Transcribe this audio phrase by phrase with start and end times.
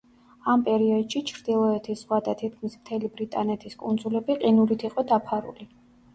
[0.51, 5.71] ამ პერიოდში ჩრდილოეთის ზღვა და თითქმის მთელი ბრიტანეთის კუნძულები ყინულით იყო დაფარული.